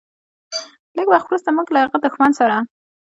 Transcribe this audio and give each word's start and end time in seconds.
لږ 0.95 1.07
وخت 1.09 1.27
وروسته 1.29 1.49
موږ 1.57 1.67
له 1.73 1.79
هغه 1.83 1.97
دښمن 2.05 2.31
سره. 2.39 2.57